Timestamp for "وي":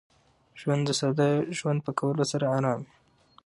2.85-2.93